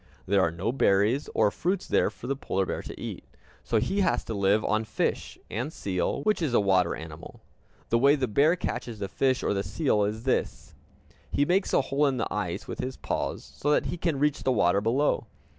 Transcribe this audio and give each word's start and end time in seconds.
There 0.25 0.41
are 0.41 0.49
no 0.49 0.71
berries 0.71 1.29
or 1.35 1.51
fruits 1.51 1.85
there 1.87 2.09
for 2.09 2.25
the 2.25 2.35
polar 2.35 2.65
bear 2.65 2.81
to 2.81 2.99
eat; 2.99 3.23
so 3.63 3.77
he 3.77 4.01
has 4.01 4.23
to 4.23 4.33
live 4.33 4.65
on 4.65 4.83
fish, 4.83 5.37
and 5.47 5.71
seal, 5.71 6.23
which 6.23 6.41
is 6.41 6.55
a 6.55 6.59
water 6.59 6.95
animal. 6.95 7.39
The 7.89 7.99
way 7.99 8.15
the 8.15 8.27
bear 8.27 8.55
catches 8.55 8.97
the 8.97 9.07
fish 9.07 9.43
or 9.43 9.53
the 9.53 9.61
seal 9.61 10.03
is 10.05 10.23
this: 10.23 10.73
He 11.29 11.45
makes 11.45 11.71
a 11.71 11.81
hole 11.81 12.07
in 12.07 12.17
the 12.17 12.33
ice 12.33 12.67
with 12.67 12.79
his 12.79 12.97
paws, 12.97 13.43
so 13.55 13.69
that 13.69 13.85
he 13.85 13.97
can 13.99 14.17
reach 14.17 14.41
the 14.41 14.51
water 14.51 14.81
below. 14.81 15.27